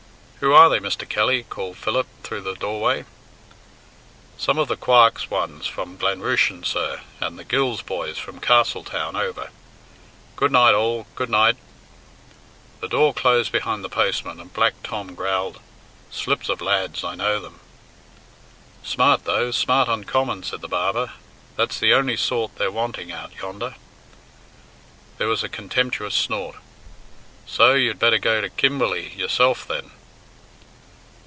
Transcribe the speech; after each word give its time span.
"Who 0.43 0.53
are 0.53 0.69
they, 0.71 0.79
Mr. 0.79 1.07
Kelly?" 1.07 1.43
called 1.47 1.77
Philip, 1.77 2.07
through 2.23 2.41
the 2.41 2.55
doorway. 2.55 3.05
"Some 4.39 4.57
of 4.57 4.69
the 4.69 4.75
Quarks 4.75 5.29
ones 5.29 5.67
from 5.67 5.97
Glen 5.97 6.19
Rushen, 6.19 6.65
sir, 6.65 7.01
and 7.19 7.37
the 7.37 7.43
Gills 7.43 7.83
boys 7.83 8.17
from 8.17 8.39
Castletown 8.39 9.15
over. 9.15 9.51
Good 10.35 10.51
night 10.51 10.73
all, 10.73 11.05
goodnight!" 11.13 11.57
The 12.79 12.87
door 12.87 13.13
closed 13.13 13.51
behind 13.51 13.83
the 13.83 13.87
postman, 13.89 14.39
and 14.39 14.51
Black 14.51 14.73
Tom 14.83 15.13
growled, 15.13 15.59
"Slips 16.09 16.49
of 16.49 16.59
lads 16.59 17.03
I 17.03 17.13
know 17.13 17.39
them." 17.39 17.59
"Smart 18.81 19.25
though, 19.25 19.51
smart 19.51 19.89
uncommon," 19.89 20.41
said 20.41 20.61
the 20.61 20.67
barber; 20.67 21.11
"that's 21.55 21.79
the 21.79 21.93
only 21.93 22.17
sort 22.17 22.55
they're 22.55 22.71
wanting 22.71 23.11
out 23.11 23.35
yonder." 23.35 23.75
There 25.19 25.27
was 25.27 25.43
a 25.43 25.49
contemptuous 25.49 26.15
snort. 26.15 26.55
"So? 27.45 27.75
You'd 27.75 27.99
better 27.99 28.17
go 28.17 28.41
to 28.41 28.49
Kimberley 28.49 29.13
yourself, 29.13 29.67
then." 29.67 29.91